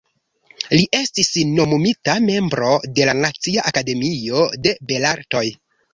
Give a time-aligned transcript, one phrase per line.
[0.75, 1.27] Li estis
[1.59, 5.45] nomumita membro de la Nacia Akademio de Belartoj.